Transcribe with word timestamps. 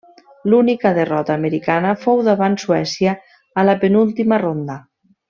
L'única 0.51 0.91
derrota 0.97 1.35
americana 1.41 1.91
fou 2.07 2.23
davant 2.29 2.57
Suècia 2.65 3.13
a 3.63 3.67
la 3.71 3.77
penúltima 3.85 4.41
ronda. 4.49 4.79